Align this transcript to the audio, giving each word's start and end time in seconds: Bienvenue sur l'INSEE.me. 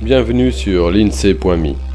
Bienvenue 0.00 0.52
sur 0.52 0.92
l'INSEE.me. 0.92 1.87